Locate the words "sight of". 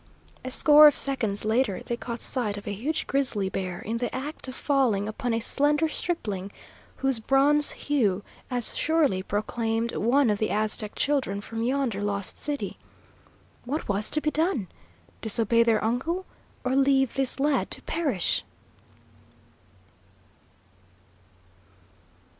2.21-2.65